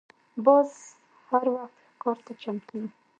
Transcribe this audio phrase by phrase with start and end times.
[0.45, 0.69] باز
[1.29, 2.89] هر وخت ښکار ته چمتو وي